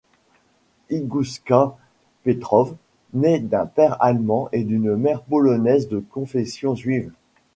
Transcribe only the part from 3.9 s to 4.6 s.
allemand